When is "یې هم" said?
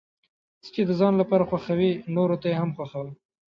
2.49-2.69